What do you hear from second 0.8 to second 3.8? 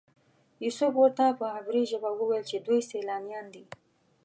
ورته په عبري ژبه وویل چې دوی سیلانیان دي.